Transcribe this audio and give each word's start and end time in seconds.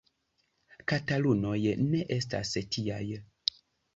Katalunoj 0.91 1.59
ne 1.91 2.01
estas 2.17 2.53
tiaj. 2.77 3.05